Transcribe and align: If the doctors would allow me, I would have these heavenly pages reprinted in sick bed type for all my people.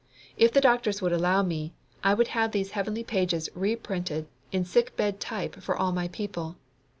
If 0.35 0.51
the 0.51 0.61
doctors 0.61 0.99
would 1.03 1.11
allow 1.11 1.43
me, 1.43 1.75
I 2.03 2.15
would 2.15 2.29
have 2.29 2.53
these 2.53 2.71
heavenly 2.71 3.03
pages 3.03 3.49
reprinted 3.53 4.27
in 4.51 4.65
sick 4.65 4.97
bed 4.97 5.19
type 5.19 5.57
for 5.61 5.77
all 5.77 5.91
my 5.91 6.07
people. 6.07 6.55